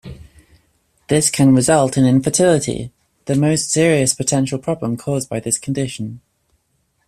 This 1.09 1.29
can 1.29 1.53
result 1.53 1.95
in 1.95 2.07
infertility, 2.07 2.91
the 3.25 3.35
most 3.35 3.69
serious 3.69 4.15
potential 4.15 4.57
problem 4.57 4.97
caused 4.97 5.29
by 5.29 5.39
this 5.39 5.59
condition. 5.59 6.21